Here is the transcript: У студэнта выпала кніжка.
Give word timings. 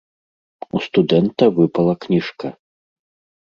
У 0.79 0.81
студэнта 0.85 1.49
выпала 1.59 1.93
кніжка. 2.07 2.47